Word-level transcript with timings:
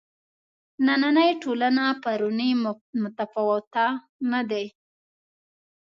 نننۍ 0.85 1.31
ټولنه 1.43 1.83
پرونۍ 2.03 2.51
متفاوته 3.03 3.85
نه 4.31 4.41
دي. 4.49 4.65